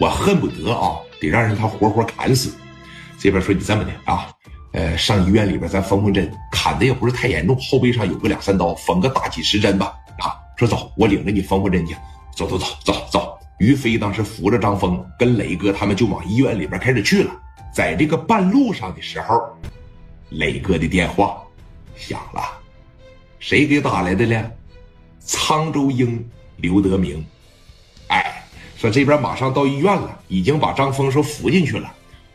[0.00, 2.54] 我恨不得啊，得让人他活活砍死。
[3.18, 4.32] 这边说你这么的啊，
[4.72, 9.94] 呃，上医院里边咱缝缝针，砍的也不是太严重，后背上有个两三刀，缝个大几十针吧。
[10.18, 11.94] 啊，说走，我领着你缝缝针去。
[12.34, 13.38] 走走走走走。
[13.58, 17.30] 于飞当时扶着张峰跟磊哥他们就往医院里边开始去了。
[17.74, 19.38] 在这个半路上的时候，
[20.30, 21.42] 磊哥的电话
[21.94, 22.40] 响了，
[23.38, 24.50] 谁给打来的呢？
[25.26, 26.26] 沧州鹰
[26.56, 27.22] 刘德明。
[28.80, 31.92] 说这边马上到医院了，已经把张峰说扶进去了，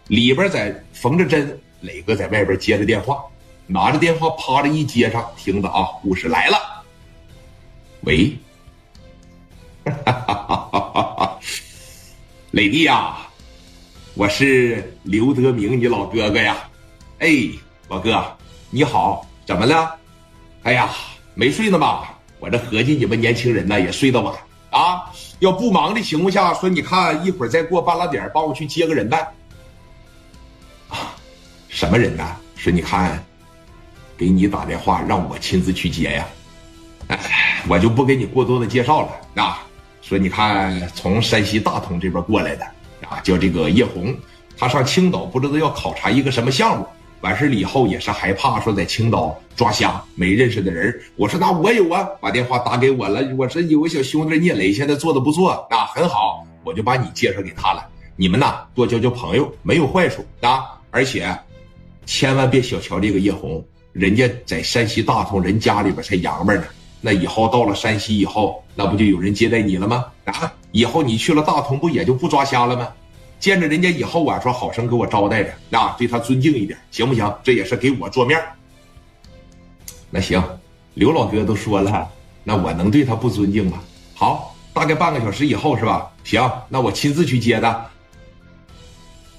[0.09, 1.59] 里边在缝着针。
[1.81, 3.23] 磊哥在外边接着电话，
[3.65, 6.57] 拿着电话趴着一接上，听着啊，护士来了。
[8.01, 8.37] 喂，
[12.51, 13.17] 磊弟呀。
[14.13, 16.57] 我是刘德明，你老哥哥呀，
[17.17, 17.27] 哎，
[17.87, 18.23] 老哥，
[18.69, 19.95] 你好，怎么了？
[20.61, 20.91] 哎呀，
[21.33, 22.19] 没睡呢吧？
[22.39, 24.31] 我这合计你们年轻人呢也睡得晚
[24.69, 29.17] 啊，要不忙的情况下，说你看一会儿再过半拉点，帮我去接个人呗。
[30.89, 31.15] 啊，
[31.69, 32.35] 什么人呢？
[32.55, 33.23] 说你看，
[34.17, 36.27] 给你打电话让我亲自去接呀。
[37.07, 39.61] 哎，我就不给你过多的介绍了啊。
[40.01, 42.65] 说你看，从山西大同这边过来的。
[43.09, 44.15] 啊，叫这个叶红，
[44.57, 46.87] 他上青岛不知道要考察一个什么项目，
[47.25, 50.95] 完事了以后也是害怕说在青岛抓瞎没认识的人。
[51.15, 53.19] 我说那我有啊，把电话打给我了。
[53.35, 57.83] 我说有个小兄弟聂磊现在做的不错啊，很好，我就把你介绍给他了。
[58.15, 61.35] 你们呐多交交朋友没有坏处啊，而且
[62.05, 66.67] 千万别小瞧这个叶红，人家在山西大同人家里边才洋们呢。
[67.01, 70.05] 那以后到了山西以后，那不就有人接待你了吗？
[70.25, 72.87] 啊，以后你去了大同，不也就不抓瞎了吗？
[73.39, 77.31] 见着人家以后啊，说好生给我招待着，啊，对他尊敬一点，行不行？
[77.43, 78.41] 这也是给我做面。
[80.09, 80.41] 那行，
[80.93, 82.09] 刘老哥都说了，
[82.43, 83.79] 那我能对他不尊敬吗？
[84.13, 86.09] 好，大概半个小时以后是吧？
[86.23, 87.85] 行，那我亲自去接他。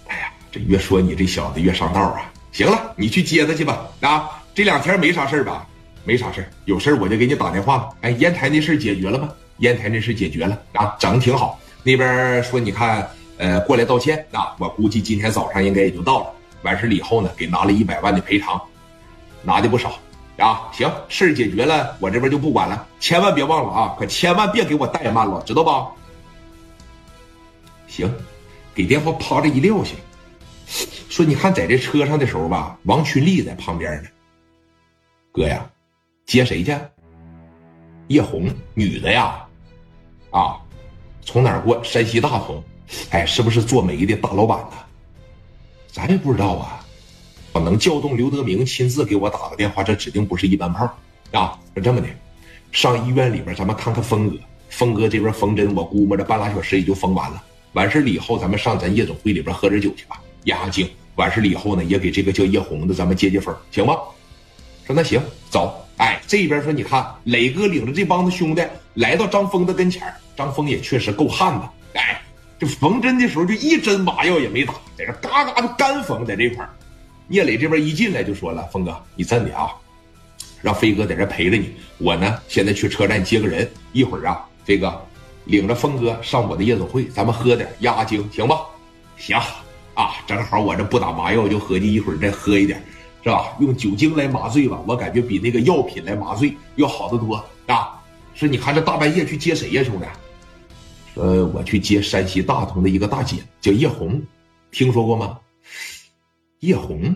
[0.08, 2.30] 哎呀，这越说你这小子越上道啊！
[2.52, 3.88] 行了，你去接他去吧。
[4.00, 5.66] 啊，这两天没啥事吧？
[6.04, 7.88] 没啥事有事我就给你打电话。
[8.02, 9.28] 哎，烟台那事解决了吗？
[9.58, 11.58] 烟台那事解决了啊，整的挺好。
[11.82, 13.08] 那边说你看，
[13.38, 16.32] 呃，过来道歉啊，我估计今天早上应该也就到了。
[16.62, 18.60] 完事了以后呢，给拿了一百万的赔偿，
[19.42, 19.92] 拿的不少
[20.38, 20.68] 啊。
[20.72, 22.86] 行，事解决了，我这边就不管了。
[22.98, 25.88] 千万别忘了啊，可千万别给我怠慢了，知道吧？
[27.86, 28.12] 行，
[28.74, 29.94] 给电话啪的一撂下，
[31.08, 34.08] 说你看在这车上的时候吧，王群力在旁边呢，
[35.32, 35.64] 哥呀。
[36.26, 36.76] 接谁去？
[38.08, 39.46] 叶红，女的呀，
[40.32, 40.58] 啊，
[41.22, 41.80] 从哪儿过？
[41.84, 42.60] 山西大同，
[43.10, 44.76] 哎，是不是做煤的大老板呢？
[45.92, 46.84] 咱也不知道啊。
[47.52, 50.84] 我能叫动刘德明亲自给我打个电话，这指定不是一般炮
[51.32, 51.58] 啊！
[51.74, 52.06] 是这么的，
[52.70, 54.36] 上医院里边咱们看看峰哥，
[54.68, 57.42] 峰哥这边缝针，我估摸着半拉小时也就缝完了。
[57.72, 60.86] 完事了以后，咱们上咱夜总会里边喝点酒去吧，压压惊。
[61.14, 63.96] 完事了以后呢，也给这个叫叶红的咱们接接风，行吗？
[64.86, 65.82] 说那行，走。
[65.96, 71.66] 哎，这边说你看，磊哥领着这帮子兄弟来到张峰的跟前张峰也确实够汉子。
[72.56, 76.66] 哎，这缝针的时候就一针麻药也没打，在这嘎嘎的干缝在这块
[77.28, 79.70] 聂磊这边一进来就说了：“峰哥，你站的啊，
[80.62, 81.74] 让飞哥在这陪着你。
[81.98, 85.04] 我呢，现在去车站接个人，一会儿啊，这个
[85.44, 88.60] 领着峰哥上我的夜总会，咱们喝点压惊，行吧？
[89.16, 89.36] 行
[89.94, 92.82] 啊，正好我这不打麻药，就合计一会儿再喝一点。”
[93.24, 93.56] 是吧？
[93.58, 97.34] 用酒精来麻醉吧，我感觉比那个药品来麻醉要好得多
[97.66, 98.00] 啊！
[98.36, 100.06] 说，你看这大半夜去接谁呀，兄弟？
[101.16, 104.22] 呃，我去接山西大同的一个大姐，叫叶红，
[104.70, 105.38] 听说过吗？
[106.60, 107.14] 叶红，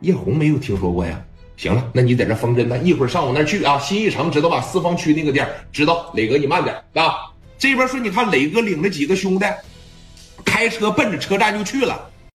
[0.00, 1.24] 叶红没有听说过呀。
[1.56, 3.78] 行了，那你在这缝针呢，一会儿上我那儿去啊。
[3.78, 4.60] 新一城知道吧？
[4.60, 6.12] 四方区那个店知道。
[6.12, 7.30] 磊哥，你慢点啊！
[7.56, 9.46] 这边说，你看磊哥领着几个兄弟，
[10.44, 12.10] 开车奔着车站就去了。